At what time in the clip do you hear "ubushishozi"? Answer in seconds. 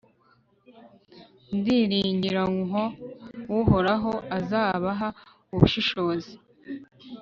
5.53-6.33